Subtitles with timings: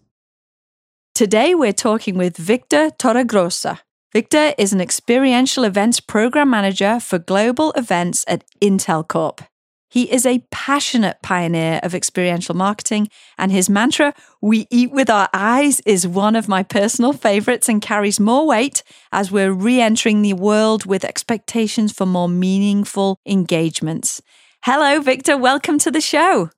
[1.15, 3.79] Today we're talking with Victor Torregroza.
[4.13, 9.41] Victor is an experiential events program manager for global events at Intel Corp.
[9.89, 15.29] He is a passionate pioneer of experiential marketing, and his mantra, We eat with our
[15.33, 20.23] eyes, is one of my personal favorites and carries more weight as we're re entering
[20.23, 24.21] the world with expectations for more meaningful engagements.
[24.65, 25.39] Hello, Victor.
[25.39, 26.51] Welcome to the show.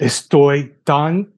[0.00, 1.32] Estoy tan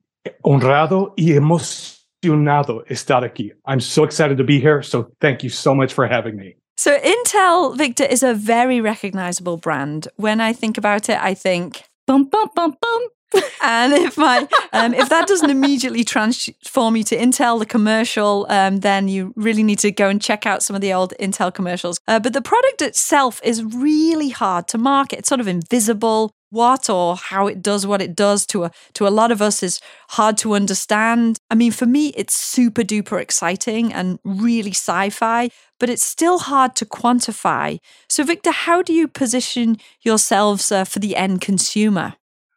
[0.45, 3.53] honrado y emocionado estar aquí.
[3.65, 4.83] I'm so excited to be here.
[4.83, 6.57] So thank you so much for having me.
[6.79, 10.07] So Intel Victor is a very recognizable brand.
[10.15, 13.09] When I think about it, I think bum bum bum bum.
[13.63, 18.79] and if my um, if that doesn't immediately transform you to Intel, the commercial, um,
[18.79, 21.99] then you really need to go and check out some of the old Intel commercials.
[22.07, 25.19] Uh, but the product itself is really hard to market.
[25.19, 29.07] It's sort of invisible what or how it does what it does to a to
[29.07, 31.39] a lot of us is hard to understand.
[31.51, 36.75] I mean, for me, it's super duper exciting and really sci-fi, but it's still hard
[36.77, 37.79] to quantify.
[38.09, 42.15] So, Victor, how do you position yourselves uh, for the end consumer?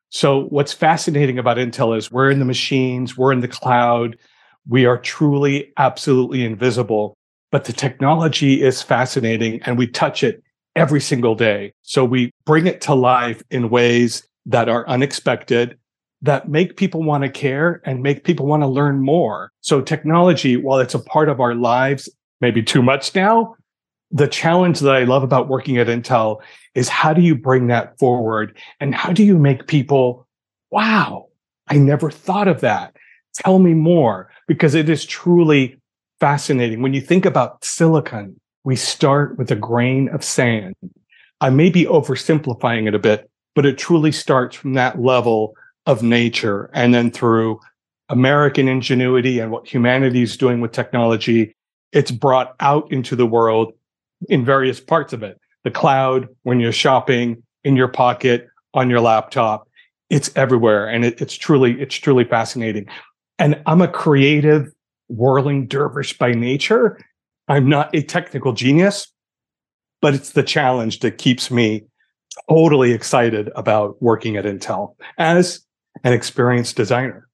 [0.09, 4.17] So, what's fascinating about Intel is we're in the machines, we're in the cloud,
[4.67, 7.15] we are truly absolutely invisible.
[7.52, 10.42] But the technology is fascinating and we touch it
[10.76, 11.73] every single day.
[11.82, 15.77] So we bring it to life in ways that are unexpected,
[16.21, 19.52] that make people want to care and make people want to learn more.
[19.61, 22.09] So technology, while it's a part of our lives,
[22.39, 23.55] maybe too much now,
[24.11, 26.42] the challenge that I love about working at Intel
[26.76, 30.27] is how do you bring that forward and how do you make people,
[30.70, 31.27] wow,
[31.67, 32.95] I never thought of that.
[33.36, 35.80] Tell me more because it is truly
[36.20, 36.82] fascinating.
[36.82, 40.76] When you think about silicon, we start with a grain of sand.
[41.39, 45.54] I may be oversimplifying it a bit, but it truly starts from that level
[45.86, 47.60] of nature and then through
[48.10, 51.55] American ingenuity and what humanity is doing with technology,
[51.94, 53.73] it's brought out into the world
[54.30, 55.39] in various parts of it.
[55.64, 59.67] The cloud, when you're shopping, in your pocket, on your laptop,
[60.10, 60.88] it's everywhere.
[60.88, 62.88] And it, it's truly, it's truly fascinating.
[63.39, 64.73] And I'm a creative
[65.08, 67.00] whirling dervish by nature.
[67.52, 69.12] I'm not a technical genius,
[70.02, 71.84] but it's the challenge that keeps me
[72.50, 75.60] totally excited about working at Intel as
[76.06, 77.28] an experienced designer.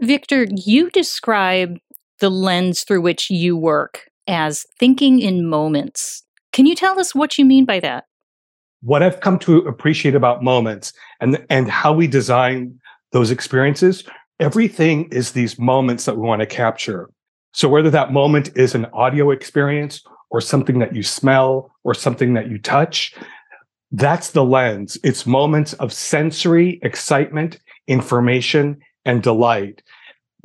[0.00, 1.76] Victor, you describe
[2.20, 6.22] the lens through which you work as thinking in moments.
[6.52, 8.04] Can you tell us what you mean by that?
[8.82, 12.78] What I've come to appreciate about moments and, and how we design
[13.10, 14.04] those experiences,
[14.38, 17.10] everything is these moments that we want to capture.
[17.58, 22.34] So whether that moment is an audio experience or something that you smell or something
[22.34, 23.16] that you touch,
[23.90, 24.96] that's the lens.
[25.02, 27.58] It's moments of sensory excitement,
[27.88, 29.82] information, and delight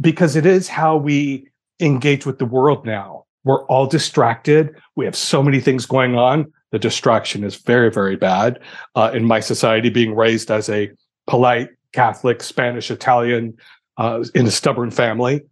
[0.01, 1.47] because it is how we
[1.79, 3.25] engage with the world now.
[3.44, 4.72] We're all distracted.
[4.95, 6.51] We have so many things going on.
[6.72, 8.59] The distraction is very, very bad.
[8.95, 10.90] Uh, in my society, being raised as a
[11.28, 13.56] polite Catholic, Spanish, Italian,
[13.97, 15.44] uh, in a stubborn family,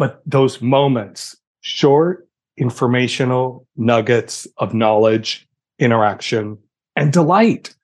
[0.00, 5.46] but those moments, short informational nuggets of knowledge,
[5.78, 6.56] interaction,
[6.96, 7.74] and delight.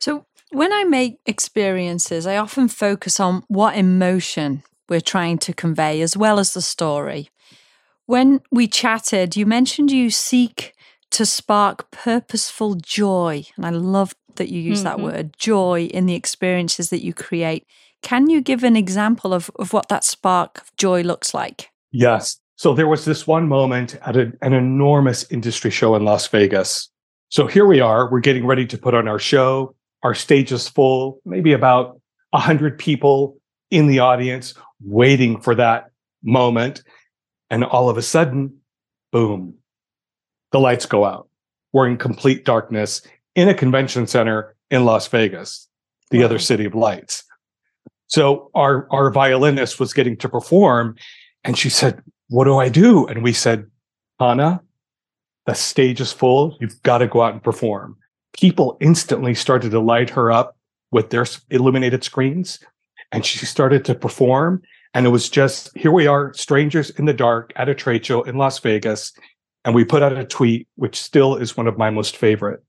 [0.00, 6.00] So, when I make experiences, I often focus on what emotion we're trying to convey
[6.00, 7.28] as well as the story.
[8.06, 10.72] When we chatted, you mentioned you seek
[11.10, 13.44] to spark purposeful joy.
[13.56, 14.84] And I love that you use mm-hmm.
[14.84, 17.66] that word joy in the experiences that you create.
[18.08, 21.68] Can you give an example of, of what that spark of joy looks like?
[21.92, 22.40] Yes.
[22.56, 26.88] So there was this one moment at a, an enormous industry show in Las Vegas.
[27.28, 29.74] So here we are, we're getting ready to put on our show.
[30.04, 32.00] Our stage is full, maybe about
[32.30, 33.36] 100 people
[33.70, 35.90] in the audience waiting for that
[36.22, 36.82] moment.
[37.50, 38.56] And all of a sudden,
[39.12, 39.52] boom,
[40.50, 41.28] the lights go out.
[41.74, 43.02] We're in complete darkness
[43.34, 45.68] in a convention center in Las Vegas,
[46.10, 46.24] the wow.
[46.24, 47.24] other city of lights.
[48.08, 50.96] So our our violinist was getting to perform,
[51.44, 53.66] and she said, "What do I do?" And we said,
[54.18, 54.62] "Hannah,
[55.46, 56.56] the stage is full.
[56.60, 57.96] You've got to go out and perform."
[58.32, 60.56] People instantly started to light her up
[60.90, 62.60] with their illuminated screens,
[63.12, 64.62] and she started to perform.
[64.94, 68.22] And it was just here we are, strangers in the dark at a trade show
[68.22, 69.12] in Las Vegas,
[69.64, 72.64] and we put out a tweet, which still is one of my most favorite.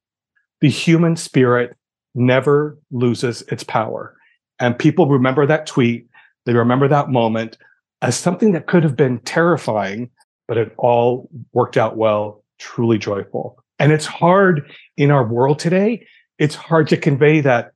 [0.60, 1.78] The human spirit
[2.14, 4.18] never loses its power.
[4.60, 6.08] And people remember that tweet,
[6.46, 7.58] they remember that moment
[8.02, 10.10] as something that could have been terrifying,
[10.48, 13.64] but it all worked out well, truly joyful.
[13.78, 16.06] And it's hard in our world today.
[16.38, 17.72] It's hard to convey that,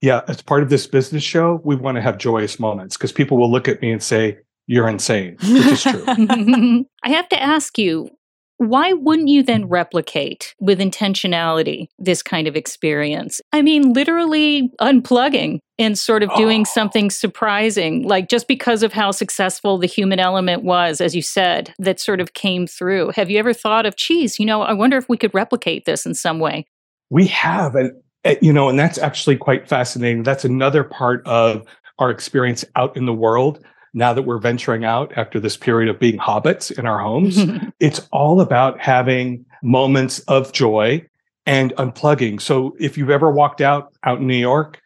[0.00, 3.36] yeah, as part of this business show, we want to have joyous moments because people
[3.36, 6.04] will look at me and say, you're insane, which is true.
[7.02, 8.10] I have to ask you,
[8.58, 13.40] why wouldn't you then replicate with intentionality this kind of experience?
[13.52, 16.64] I mean, literally unplugging and sort of doing oh.
[16.64, 21.72] something surprising, like just because of how successful the human element was, as you said,
[21.78, 23.12] that sort of came through.
[23.14, 26.04] Have you ever thought of, geez, you know, I wonder if we could replicate this
[26.04, 26.66] in some way?
[27.10, 27.76] We have.
[27.76, 27.92] And,
[28.24, 30.24] eh, you know, and that's actually quite fascinating.
[30.24, 31.64] That's another part of
[32.00, 35.98] our experience out in the world now that we're venturing out after this period of
[35.98, 37.38] being hobbits in our homes,
[37.80, 41.04] it's all about having moments of joy
[41.46, 42.40] and unplugging.
[42.40, 44.80] So if you've ever walked out out in New York,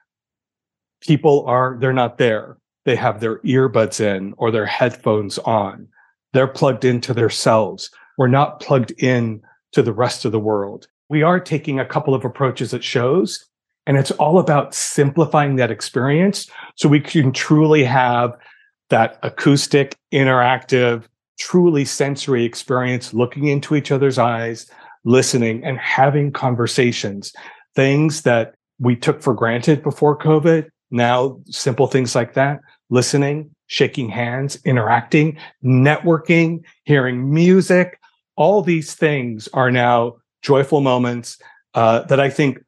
[1.01, 2.57] people are they're not there.
[2.85, 5.89] They have their earbuds in or their headphones on.
[6.33, 7.91] They're plugged into themselves.
[8.17, 10.87] We're not plugged in to the rest of the world.
[11.09, 13.45] We are taking a couple of approaches at shows,
[13.87, 18.35] and it's all about simplifying that experience so we can truly have
[18.93, 21.05] that acoustic, interactive,
[21.39, 24.71] truly sensory experience, looking into each other's eyes,
[25.05, 27.33] listening, and having conversations.
[27.75, 30.69] Things that we took for granted before COVID.
[30.91, 32.61] Now, simple things like that,
[32.91, 37.99] listening, shaking hands, interacting, networking, hearing music,
[38.37, 41.39] all these things are now joyful moments
[41.73, 42.63] uh, that I think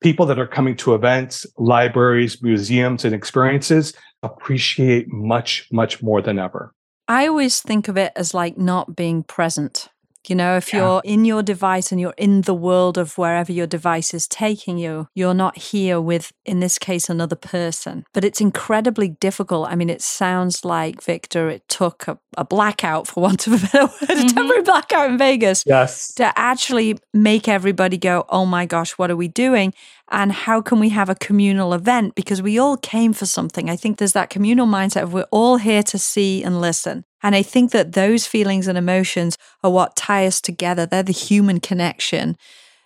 [0.00, 3.92] people that are coming to events, libraries, museums, and experiences
[4.22, 6.74] appreciate much, much more than ever.
[7.08, 9.88] I always think of it as like not being present.
[10.26, 10.80] You know, if yeah.
[10.80, 14.78] you're in your device and you're in the world of wherever your device is taking
[14.78, 18.04] you, you're not here with, in this case, another person.
[18.12, 19.68] But it's incredibly difficult.
[19.68, 23.66] I mean, it sounds like, Victor, it took a, a blackout, for want of a
[23.66, 24.26] better word, mm-hmm.
[24.26, 25.64] a temporary blackout in Vegas.
[25.66, 26.12] Yes.
[26.14, 29.72] To actually make everybody go, oh my gosh, what are we doing?
[30.10, 33.68] And how can we have a communal event because we all came for something.
[33.68, 37.04] I think there's that communal mindset of we're all here to see and listen.
[37.22, 40.86] And I think that those feelings and emotions are what tie us together.
[40.86, 42.36] They're the human connection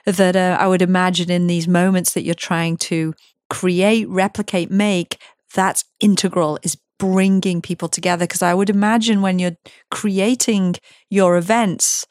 [0.05, 3.15] that uh, I would imagine in these moments that you're trying to
[3.51, 5.19] create, replicate, make.
[5.55, 8.25] That's integral, is bringing people together.
[8.25, 9.57] Because I would imagine when you're
[9.91, 10.77] creating
[11.11, 12.07] your events,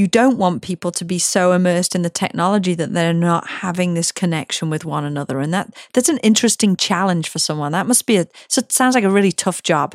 [0.00, 3.92] you don't want people to be so immersed in the technology that they're not having
[3.92, 5.40] this connection with one another.
[5.40, 7.72] And that that's an interesting challenge for someone.
[7.72, 9.94] That must be a so it sounds like a really tough job.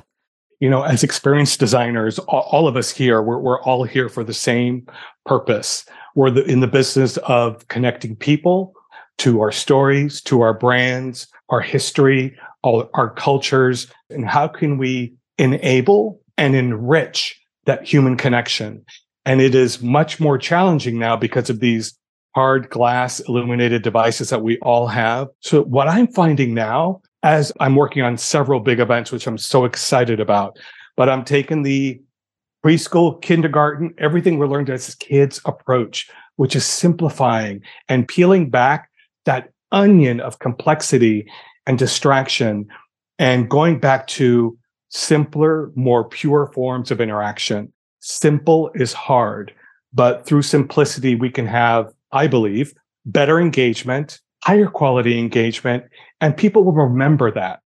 [0.60, 4.34] You know as experienced designers all, of us here we're, we're all here for the
[4.34, 4.86] same
[5.26, 5.86] purpose.
[6.14, 8.74] We're the, in the business of connecting people
[9.18, 15.16] to our stories to our brands our history all our cultures and how can we
[15.40, 18.86] enable and enrich that human connection
[19.26, 21.98] and it is much more challenging now because of these
[22.36, 25.30] hard glass illuminated devices that we all have.
[25.40, 29.66] So what I'm finding now as I'm working on several big events, which I'm so
[29.66, 30.58] excited about,
[30.96, 32.00] but I'm taking the
[32.64, 38.90] preschool, kindergarten, everything we learned as kids approach, which is simplifying and peeling back
[39.26, 41.28] that onion of complexity
[41.66, 42.68] and distraction
[43.18, 44.58] and going back to
[44.90, 47.72] simpler, more pure forms of interaction
[48.06, 49.52] simple is hard,
[49.92, 52.74] but through simplicity, we can have, I believe,
[53.06, 55.86] better engagement, higher quality engagement,
[56.22, 57.62] and people will remember that.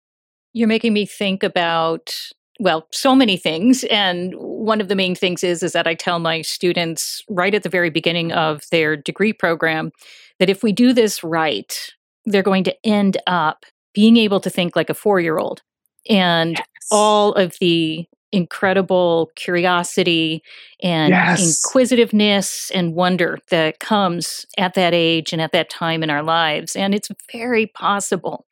[0.52, 2.14] You're making me think about
[2.58, 6.18] well so many things and one of the main things is is that i tell
[6.18, 9.90] my students right at the very beginning of their degree program
[10.38, 11.90] that if we do this right
[12.24, 15.60] they're going to end up being able to think like a 4-year-old
[16.08, 16.66] and yes.
[16.90, 20.42] all of the incredible curiosity
[20.82, 21.64] and yes.
[21.64, 26.76] inquisitiveness and wonder that comes at that age and at that time in our lives.
[26.76, 28.44] And it's very possible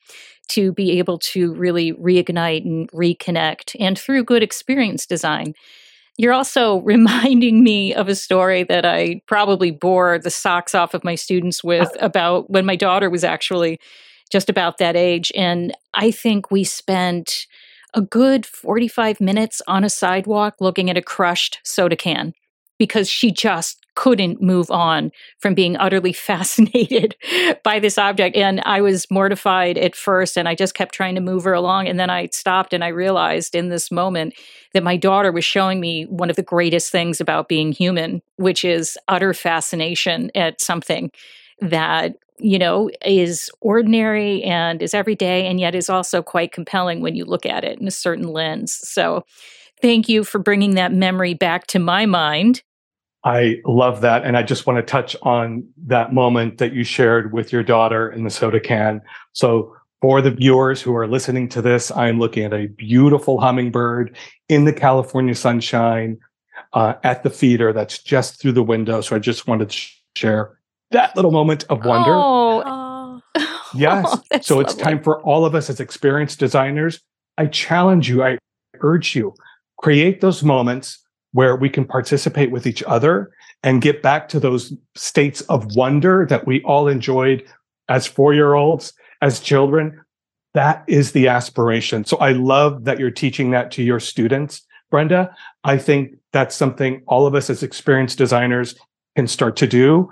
[0.49, 5.55] to be able to really reignite and reconnect, and through good experience design.
[6.17, 11.05] You're also reminding me of a story that I probably bore the socks off of
[11.05, 13.81] my students with about when my daughter was actually
[14.31, 15.31] just about that age.
[15.35, 17.47] And I think we spent
[17.95, 22.35] a good 45 minutes on a sidewalk looking at a crushed soda can
[22.79, 27.15] because she just couldn't move on from being utterly fascinated
[27.63, 28.37] by this object.
[28.37, 31.89] And I was mortified at first, and I just kept trying to move her along.
[31.89, 34.35] And then I stopped and I realized in this moment
[34.73, 38.65] that my daughter was showing me one of the greatest things about being human, which
[38.65, 41.11] is utter fascination at something
[41.61, 47.15] that you know, is ordinary and is everyday, and yet is also quite compelling when
[47.15, 48.79] you look at it in a certain lens.
[48.83, 49.25] So,
[49.81, 52.63] thank you for bringing that memory back to my mind.
[53.25, 54.25] I love that.
[54.25, 58.13] And I just want to touch on that moment that you shared with your daughter
[58.13, 59.01] in the soda can.
[59.33, 64.15] So, for the viewers who are listening to this, I'm looking at a beautiful hummingbird
[64.51, 66.19] in the California sunshine
[66.75, 69.01] uh, at the feeder that's just through the window.
[69.01, 70.59] So, I just wanted to share
[70.95, 72.13] that little moment of wonder.
[72.13, 73.21] Oh,
[73.75, 74.19] yes.
[74.33, 77.01] Oh, so it's time for all of us as experienced designers.
[77.39, 78.39] I challenge you, I
[78.81, 79.35] urge you,
[79.79, 80.99] create those moments
[81.33, 83.33] where we can participate with each other
[83.63, 87.45] and get back to those states of wonder that we all enjoyed
[87.89, 90.01] as four year olds, as children.
[90.55, 92.05] That is the aspiration.
[92.05, 95.35] So I love that you're teaching that to your students, Brenda.
[95.65, 98.77] I think that's something all of us as experienced designers
[99.17, 100.11] can start to do.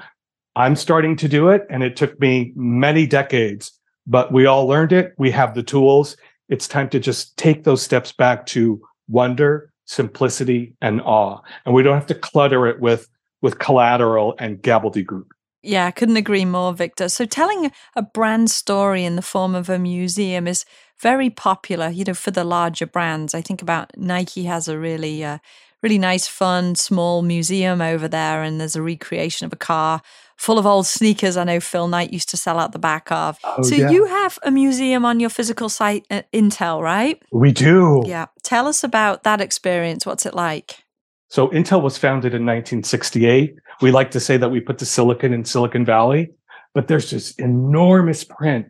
[0.54, 3.73] I'm starting to do it, and it took me many decades,
[4.06, 5.14] but we all learned it.
[5.16, 6.16] We have the tools.
[6.49, 11.40] It's time to just take those steps back to wonder, simplicity, and awe.
[11.64, 13.09] And we don't have to clutter it with,
[13.40, 15.25] with collateral and gobbledygook.
[15.62, 17.09] Yeah, I couldn't agree more, Victor.
[17.09, 20.64] So, telling a brand story in the form of a museum is
[21.00, 23.32] very popular, you know, for the larger brands.
[23.32, 25.38] I think about Nike has a really, uh,
[25.80, 30.02] really nice, fun, small museum over there, and there's a recreation of a car
[30.37, 33.39] full of old sneakers I know Phil Knight used to sell out the back of.
[33.45, 33.91] Oh, so yeah.
[33.91, 37.23] you have a museum on your physical site at Intel, right?
[37.33, 38.03] We do.
[38.07, 38.27] Yeah.
[38.43, 40.05] Tell us about that experience.
[40.05, 40.83] What's it like?
[41.29, 43.55] So Intel was founded in 1968.
[43.81, 46.31] We like to say that we put the silicon in Silicon Valley,
[46.75, 48.67] but there's this enormous print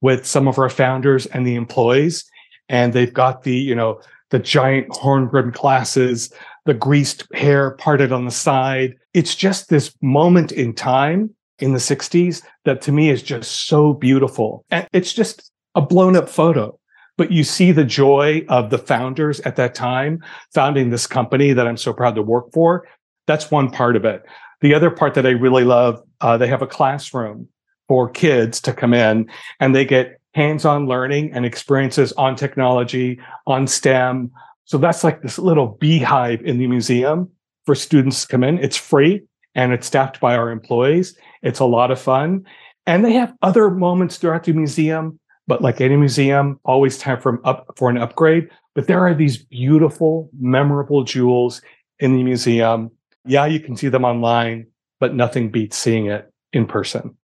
[0.00, 2.24] with some of our founders and the employees.
[2.68, 6.32] And they've got the, you know, the giant horn rimmed glasses,
[6.64, 8.94] the greased hair parted on the side.
[9.16, 13.94] It's just this moment in time in the 60s that to me is just so
[13.94, 14.66] beautiful.
[14.70, 16.78] And it's just a blown up photo.
[17.16, 21.66] But you see the joy of the founders at that time founding this company that
[21.66, 22.86] I'm so proud to work for.
[23.26, 24.22] That's one part of it.
[24.60, 27.48] The other part that I really love, uh, they have a classroom
[27.88, 29.30] for kids to come in
[29.60, 34.30] and they get hands-on learning and experiences on technology, on STEM,
[34.66, 37.30] so that's like this little beehive in the museum
[37.66, 38.58] for students to come in.
[38.58, 39.22] It's free
[39.54, 41.18] and it's staffed by our employees.
[41.42, 42.46] It's a lot of fun.
[42.86, 47.44] And they have other moments throughout the museum, but like any museum, always time for,
[47.46, 48.48] up, for an upgrade.
[48.74, 51.60] But there are these beautiful, memorable jewels
[51.98, 52.90] in the museum.
[53.24, 54.66] Yeah, you can see them online,
[55.00, 57.16] but nothing beats seeing it in person.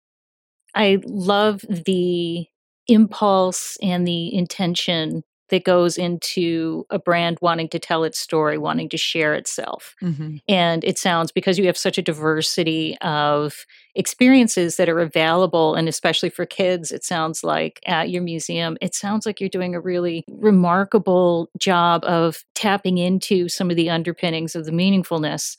[0.73, 2.47] I love the
[2.87, 8.89] impulse and the intention that goes into a brand wanting to tell its story, wanting
[8.89, 9.95] to share itself.
[10.01, 10.37] Mm-hmm.
[10.47, 15.87] And it sounds because you have such a diversity of experiences that are available, and
[15.87, 19.81] especially for kids, it sounds like at your museum, it sounds like you're doing a
[19.81, 25.57] really remarkable job of tapping into some of the underpinnings of the meaningfulness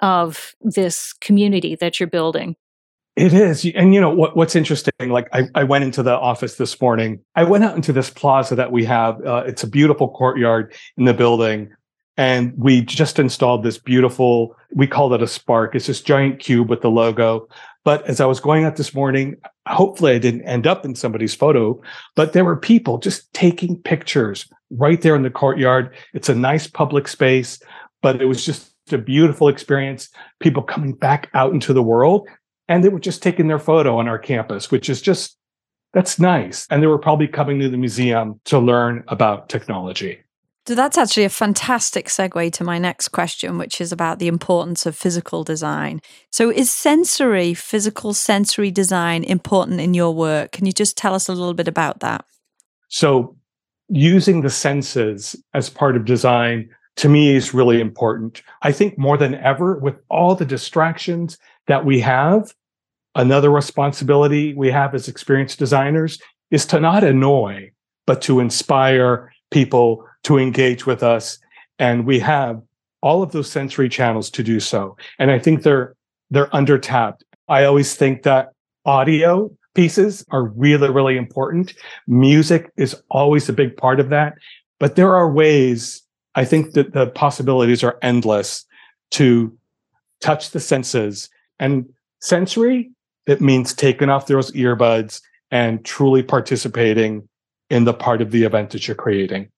[0.00, 2.56] of this community that you're building.
[3.16, 3.64] It is.
[3.76, 4.92] And you know what, what's interesting?
[5.06, 7.20] Like I, I went into the office this morning.
[7.36, 9.24] I went out into this plaza that we have.
[9.24, 11.72] Uh, it's a beautiful courtyard in the building.
[12.16, 15.74] And we just installed this beautiful, we call it a spark.
[15.74, 17.48] It's this giant cube with the logo.
[17.84, 19.36] But as I was going out this morning,
[19.68, 21.80] hopefully I didn't end up in somebody's photo,
[22.16, 25.94] but there were people just taking pictures right there in the courtyard.
[26.14, 27.60] It's a nice public space,
[28.00, 30.08] but it was just a beautiful experience.
[30.40, 32.28] People coming back out into the world
[32.68, 35.36] and they were just taking their photo on our campus, which is just
[35.92, 36.66] that's nice.
[36.70, 40.18] And they were probably coming to the museum to learn about technology.
[40.66, 44.86] So that's actually a fantastic segue to my next question, which is about the importance
[44.86, 46.00] of physical design.
[46.32, 50.52] So, is sensory, physical sensory design important in your work?
[50.52, 52.24] Can you just tell us a little bit about that?
[52.88, 53.36] So,
[53.88, 58.42] using the senses as part of design to me is really important.
[58.62, 62.54] I think more than ever, with all the distractions that we have,
[63.14, 67.70] another responsibility we have as experienced designers is to not annoy,
[68.06, 71.38] but to inspire people to engage with us.
[71.78, 72.60] And we have
[73.02, 74.96] all of those sensory channels to do so.
[75.18, 75.94] And I think they're
[76.30, 77.22] they're under tapped.
[77.48, 78.52] I always think that
[78.86, 81.74] audio pieces are really, really important.
[82.06, 84.34] Music is always a big part of that.
[84.80, 86.02] But there are ways,
[86.34, 88.64] I think that the possibilities are endless
[89.12, 89.56] to
[90.20, 91.28] touch the senses.
[91.58, 91.88] And
[92.20, 92.90] sensory,
[93.26, 95.20] it means taking off those earbuds
[95.50, 97.28] and truly participating
[97.70, 99.48] in the part of the event that you're creating.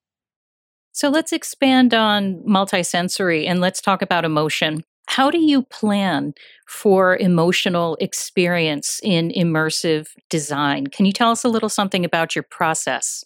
[0.92, 4.84] So let's expand on multisensory and let's talk about emotion.
[5.08, 6.34] How do you plan
[6.66, 10.86] for emotional experience in immersive design?
[10.88, 13.24] Can you tell us a little something about your process?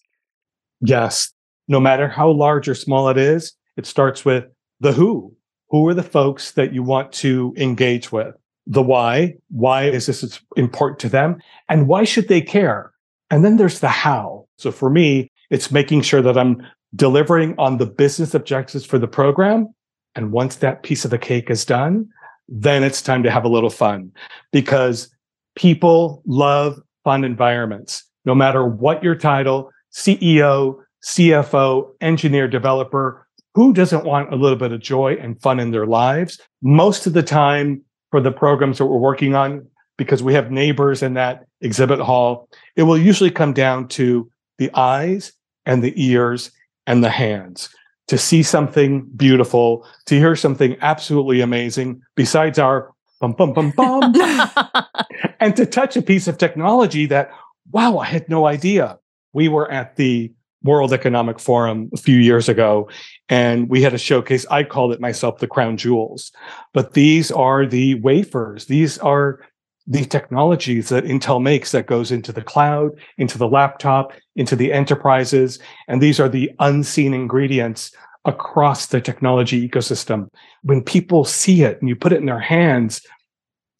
[0.80, 1.32] Yes.
[1.68, 4.44] No matter how large or small it is, it starts with
[4.80, 5.34] the who.
[5.68, 8.34] Who are the folks that you want to engage with?
[8.70, 9.34] The why.
[9.50, 11.42] Why is this important to them?
[11.68, 12.90] And why should they care?
[13.30, 14.46] And then there's the how.
[14.56, 19.06] So for me, it's making sure that I'm delivering on the business objectives for the
[19.06, 19.68] program
[20.14, 22.08] and once that piece of the cake is done,
[22.48, 24.12] then it's time to have a little fun
[24.52, 25.08] because
[25.54, 28.04] people love fun environments.
[28.24, 34.72] No matter what your title, CEO, CFO, engineer, developer, who doesn't want a little bit
[34.72, 36.40] of joy and fun in their lives?
[36.62, 41.02] Most of the time for the programs that we're working on, because we have neighbors
[41.02, 45.32] in that exhibit hall, it will usually come down to the eyes
[45.66, 46.50] and the ears
[46.86, 47.68] and the hands
[48.08, 54.12] to see something beautiful, to hear something absolutely amazing, besides our bum, bum, bum, bum,
[55.40, 57.30] and to touch a piece of technology that,
[57.70, 58.98] wow, I had no idea.
[59.32, 62.88] We were at the World Economic Forum a few years ago,
[63.28, 64.46] and we had a showcase.
[64.50, 66.32] I called it myself the crown jewels.
[66.74, 68.66] But these are the wafers.
[68.66, 69.40] These are
[69.86, 74.72] the technologies that Intel makes that goes into the cloud, into the laptop, into the
[74.72, 75.58] enterprises.
[75.88, 77.90] And these are the unseen ingredients
[78.24, 80.28] across the technology ecosystem.
[80.62, 83.00] When people see it and you put it in their hands,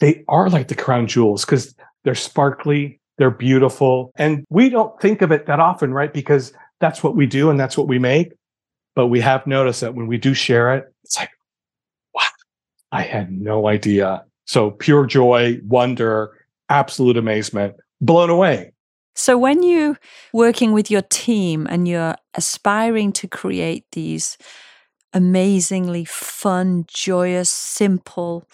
[0.01, 4.13] they are like the crown jewels because they're sparkly, they're beautiful.
[4.17, 6.13] And we don't think of it that often, right?
[6.13, 8.33] Because that's what we do and that's what we make.
[8.97, 11.31] But we have noticed that when we do share it, it's like,
[12.15, 12.23] wow,
[12.91, 16.37] I had no idea so pure joy, wonder,
[16.69, 18.73] absolute amazement, blown away.
[19.15, 19.97] So when you're
[20.33, 24.37] working with your team and you're aspiring to create these
[25.13, 28.45] amazingly fun, joyous, simple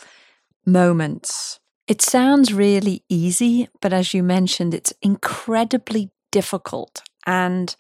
[0.67, 7.01] moments, it sounds really easy, but as you mentioned, it's incredibly difficult.
[7.27, 7.75] And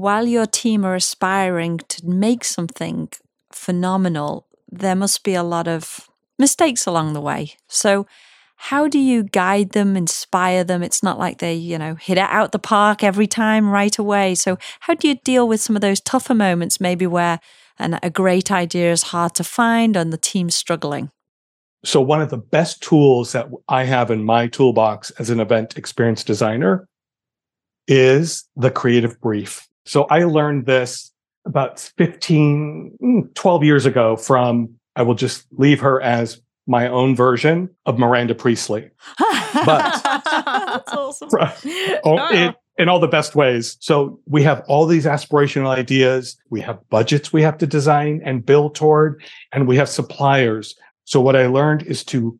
[0.00, 3.08] while your team are aspiring to make something
[3.52, 6.08] phenomenal, there must be a lot of
[6.38, 7.54] mistakes along the way.
[7.68, 8.06] So,
[8.64, 10.82] how do you guide them, inspire them?
[10.82, 14.34] It's not like they, you know, hit it out the park every time right away.
[14.34, 17.40] So, how do you deal with some of those tougher moments, maybe where
[17.78, 21.10] an, a great idea is hard to find and the team's struggling?
[21.84, 25.78] So, one of the best tools that I have in my toolbox as an event
[25.78, 26.86] experience designer
[27.86, 29.69] is the creative brief.
[29.84, 31.12] So, I learned this
[31.46, 37.16] about 15, mm, 12 years ago from I will just leave her as my own
[37.16, 38.90] version of Miranda Priestly.
[39.18, 41.28] But that's awesome.
[42.04, 43.76] oh, in, in all the best ways.
[43.80, 46.36] So we have all these aspirational ideas.
[46.50, 50.76] We have budgets we have to design and build toward, and we have suppliers.
[51.04, 52.38] So what I learned is to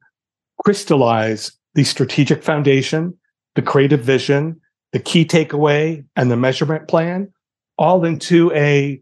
[0.65, 3.17] crystallize the strategic foundation,
[3.55, 4.60] the creative vision,
[4.93, 7.33] the key takeaway, and the measurement plan
[7.79, 9.01] all into a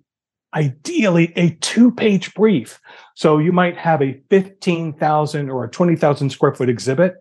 [0.54, 2.80] ideally a two page brief.
[3.14, 7.16] So you might have a 15,000 or a 20,000 square foot exhibit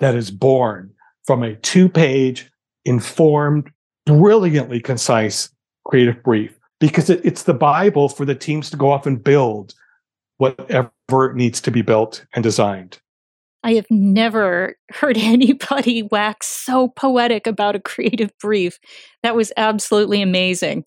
[0.00, 0.92] that is born
[1.24, 2.50] from a two page,
[2.84, 3.70] informed,
[4.06, 5.50] brilliantly concise
[5.84, 9.74] creative brief because it, it's the Bible for the teams to go off and build
[10.38, 12.98] whatever needs to be built and designed.
[13.64, 18.78] I have never heard anybody wax so poetic about a creative brief.
[19.22, 20.84] That was absolutely amazing.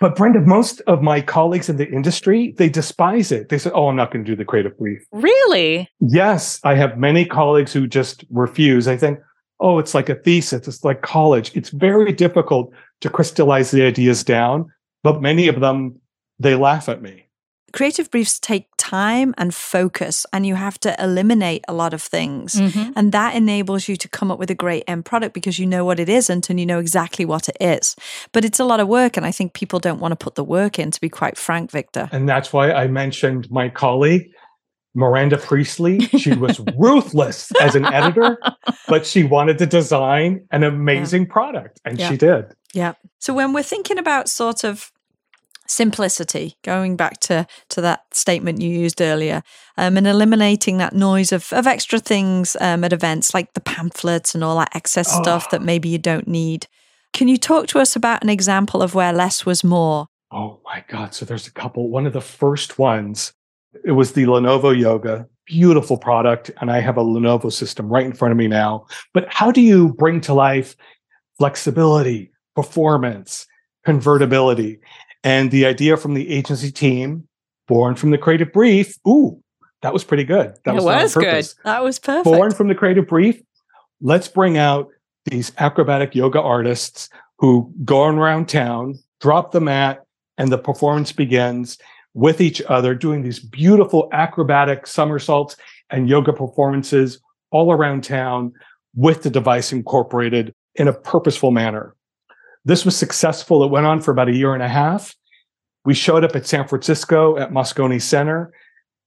[0.00, 3.48] But Brenda, most of my colleagues in the industry, they despise it.
[3.48, 5.88] They say, "Oh, I'm not going to do the creative brief." Really?
[6.00, 8.88] Yes, I have many colleagues who just refuse.
[8.88, 9.20] I think,
[9.60, 10.66] "Oh, it's like a thesis.
[10.66, 11.52] It's like college.
[11.54, 14.66] It's very difficult to crystallize the ideas down."
[15.04, 16.00] But many of them,
[16.40, 17.28] they laugh at me
[17.74, 22.54] creative briefs take time and focus, and you have to eliminate a lot of things.
[22.54, 22.92] Mm-hmm.
[22.94, 25.84] And that enables you to come up with a great end product because you know
[25.84, 27.96] what it isn't and you know exactly what it is.
[28.32, 29.16] But it's a lot of work.
[29.16, 31.72] And I think people don't want to put the work in, to be quite frank,
[31.72, 32.08] Victor.
[32.12, 34.30] And that's why I mentioned my colleague.
[34.96, 38.38] Miranda Priestly, she was ruthless as an editor,
[38.86, 41.32] but she wanted to design an amazing yeah.
[41.32, 42.08] product, and yeah.
[42.08, 42.44] she did.
[42.74, 42.92] Yeah.
[43.18, 44.92] So when we're thinking about sort of
[45.66, 49.42] simplicity going back to to that statement you used earlier
[49.78, 54.34] um, and eliminating that noise of, of extra things um, at events like the pamphlets
[54.34, 55.22] and all that excess oh.
[55.22, 56.66] stuff that maybe you don't need.
[57.12, 60.06] Can you talk to us about an example of where less was more?
[60.30, 61.88] Oh my god so there's a couple.
[61.88, 63.32] One of the first ones
[63.84, 65.26] it was the lenovo yoga.
[65.46, 68.86] Beautiful product and i have a lenovo system right in front of me now.
[69.12, 70.76] But how do you bring to life
[71.38, 73.46] flexibility performance
[73.84, 74.80] convertibility
[75.24, 77.26] and the idea from the agency team,
[77.66, 79.42] born from the creative brief, ooh,
[79.80, 80.54] that was pretty good.
[80.64, 81.48] That it was, was good.
[81.64, 82.24] That was perfect.
[82.24, 83.40] Born from the creative brief,
[84.00, 84.88] let's bring out
[85.24, 87.08] these acrobatic yoga artists
[87.38, 90.04] who go around town, drop the mat,
[90.36, 91.78] and the performance begins
[92.12, 95.56] with each other, doing these beautiful acrobatic somersaults
[95.90, 98.52] and yoga performances all around town
[98.94, 101.94] with the device incorporated in a purposeful manner.
[102.64, 103.62] This was successful.
[103.64, 105.14] It went on for about a year and a half.
[105.84, 108.52] We showed up at San Francisco at Moscone Center,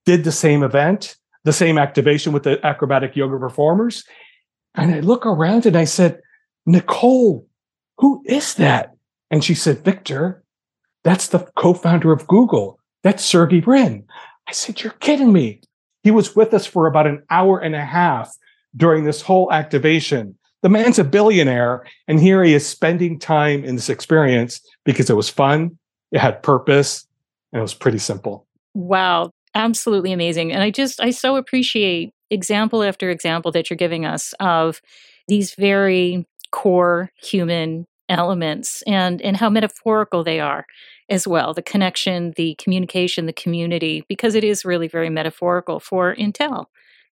[0.06, 4.04] did the same event, the same activation with the acrobatic yoga performers.
[4.74, 6.20] And I look around and I said,
[6.66, 7.46] Nicole,
[7.98, 8.94] who is that?
[9.30, 10.44] And she said, Victor,
[11.02, 12.78] that's the co founder of Google.
[13.02, 14.04] That's Sergey Brin.
[14.48, 15.60] I said, You're kidding me.
[16.04, 18.34] He was with us for about an hour and a half
[18.76, 20.37] during this whole activation.
[20.62, 25.16] The man's a billionaire, and here he is spending time in this experience because it
[25.16, 25.78] was fun,
[26.10, 27.06] it had purpose,
[27.52, 28.46] and it was pretty simple.
[28.74, 30.52] Wow, absolutely amazing.
[30.52, 34.80] And I just, I so appreciate example after example that you're giving us of
[35.28, 40.64] these very core human elements and and how metaphorical they are
[41.10, 46.14] as well the connection the communication the community because it is really very metaphorical for
[46.16, 46.66] intel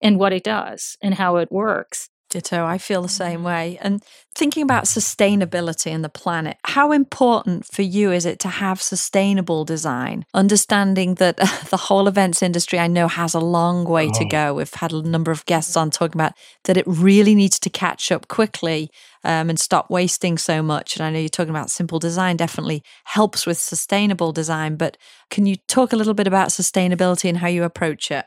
[0.02, 2.66] and what it does and how it works Ditto.
[2.66, 3.46] I feel the same mm-hmm.
[3.46, 3.78] way.
[3.82, 8.82] And thinking about sustainability and the planet, how important for you is it to have
[8.82, 10.26] sustainable design?
[10.34, 11.38] Understanding that
[11.70, 14.20] the whole events industry, I know, has a long way oh.
[14.20, 14.54] to go.
[14.56, 18.12] We've had a number of guests on talking about that it really needs to catch
[18.12, 18.90] up quickly
[19.24, 20.96] um, and stop wasting so much.
[20.96, 24.98] And I know you're talking about simple design definitely helps with sustainable design, but
[25.30, 28.26] can you talk a little bit about sustainability and how you approach it?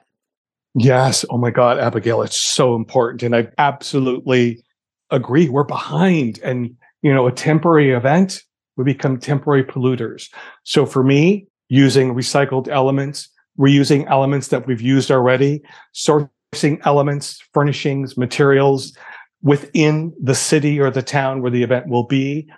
[0.75, 1.25] Yes.
[1.31, 3.23] Oh my God, Abigail, it's so important.
[3.23, 4.63] And I absolutely
[5.11, 5.49] agree.
[5.49, 6.41] We're behind.
[6.43, 8.43] And, you know, a temporary event,
[8.77, 10.29] we become temporary polluters.
[10.65, 15.63] So for me, using recycled elements, reusing elements that we've used already,
[15.95, 18.97] sourcing elements, furnishings, materials
[19.43, 22.51] within the city or the town where the event will be,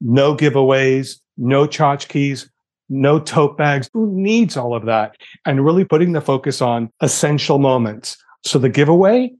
[0.00, 2.48] no giveaways, no tchotchkes,
[2.92, 3.88] no tote bags.
[3.92, 5.16] Who needs all of that?
[5.46, 8.16] And really putting the focus on essential moments.
[8.44, 9.32] So the giveaway,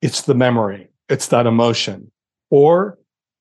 [0.00, 2.10] it's the memory, it's that emotion
[2.50, 2.98] or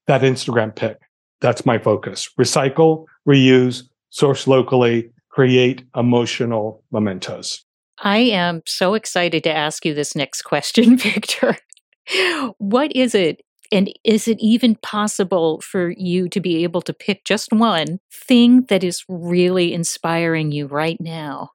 [0.08, 1.00] that Instagram pic.
[1.40, 2.30] That's my focus.
[2.40, 7.66] Recycle, reuse, source locally, create emotional mementos.
[8.00, 11.58] I am so excited to ask you this next question, Victor.
[12.58, 13.42] what is it
[13.74, 18.66] and is it even possible for you to be able to pick just one thing
[18.66, 21.50] that is really inspiring you right now?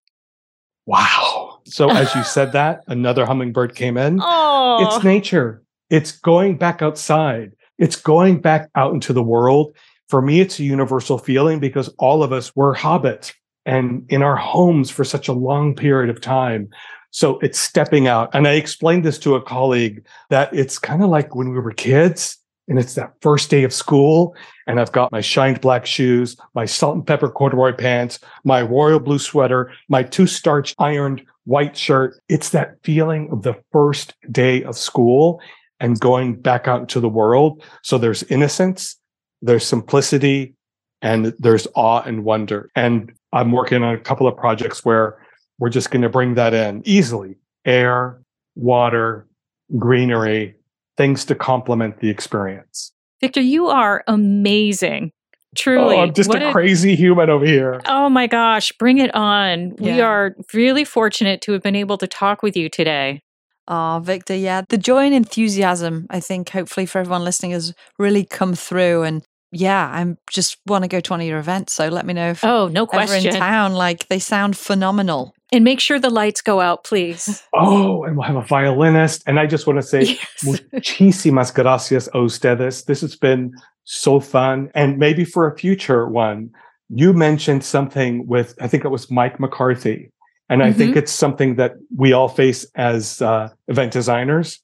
[0.84, 1.60] Wow.
[1.64, 4.18] So, as you said that, another hummingbird came in.
[4.20, 4.84] Oh.
[4.84, 5.62] It's nature.
[5.90, 7.52] It's going back outside.
[7.78, 9.76] It's going back out into the world.
[10.08, 13.32] For me, it's a universal feeling because all of us were hobbits
[13.64, 16.68] and in our homes for such a long period of time.
[17.10, 18.30] So it's stepping out.
[18.34, 21.72] And I explained this to a colleague that it's kind of like when we were
[21.72, 24.36] kids and it's that first day of school.
[24.66, 29.00] And I've got my shined black shoes, my salt and pepper corduroy pants, my royal
[29.00, 32.20] blue sweater, my two starched ironed white shirt.
[32.28, 35.40] It's that feeling of the first day of school
[35.80, 37.62] and going back out into the world.
[37.82, 38.96] So there's innocence,
[39.40, 40.54] there's simplicity,
[41.00, 42.70] and there's awe and wonder.
[42.74, 45.24] And I'm working on a couple of projects where
[45.58, 48.20] we're just going to bring that in easily air,
[48.54, 49.26] water,
[49.76, 50.54] greenery,
[50.96, 52.92] things to complement the experience.
[53.20, 55.12] Victor, you are amazing.
[55.12, 55.96] Oh, Truly.
[55.96, 57.80] Oh, I'm just a, a crazy human over here.
[57.86, 59.74] Oh my gosh, bring it on.
[59.78, 59.94] Yeah.
[59.94, 63.22] We are really fortunate to have been able to talk with you today.
[63.66, 64.62] Oh, Victor, yeah.
[64.68, 69.02] The joy and enthusiasm, I think, hopefully for everyone listening, has really come through.
[69.02, 71.74] And yeah, I just want to go to one of your events.
[71.74, 73.26] So let me know if oh, no question.
[73.26, 73.74] in town.
[73.74, 75.34] Like they sound phenomenal.
[75.50, 77.42] And make sure the lights go out, please.
[77.54, 79.22] Oh, and we'll have a violinist.
[79.26, 80.44] And I just want to say, yes.
[80.44, 82.84] muchísimas gracias a ustedes.
[82.84, 83.52] This has been
[83.84, 84.70] so fun.
[84.74, 86.50] And maybe for a future one,
[86.88, 90.12] you mentioned something with, I think it was Mike McCarthy.
[90.48, 90.68] And mm-hmm.
[90.68, 90.98] I think mm-hmm.
[90.98, 94.60] it's something that we all face as uh, event designers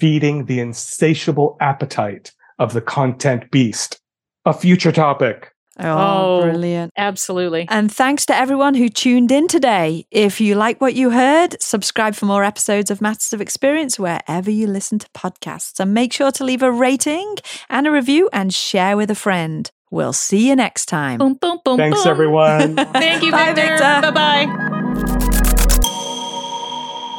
[0.00, 4.00] feeding the insatiable appetite of the content beast.
[4.44, 5.53] A future topic.
[5.78, 6.92] Oh, oh, brilliant.
[6.96, 7.66] Absolutely.
[7.68, 10.06] And thanks to everyone who tuned in today.
[10.10, 14.50] If you like what you heard, subscribe for more episodes of Matters of Experience wherever
[14.50, 15.80] you listen to podcasts.
[15.80, 17.36] And make sure to leave a rating
[17.68, 19.70] and a review and share with a friend.
[19.90, 21.18] We'll see you next time.
[21.18, 21.76] Boom, boom, boom.
[21.76, 22.10] Thanks, boom.
[22.10, 22.76] everyone.
[22.92, 23.78] Thank you, Bye, Victor.
[23.78, 24.12] Victor.
[24.12, 24.74] Bye bye.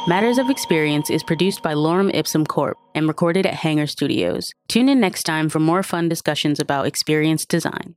[0.08, 4.52] Matters of Experience is produced by Lorem Ipsum Corp and recorded at Hanger Studios.
[4.68, 7.94] Tune in next time for more fun discussions about experience design.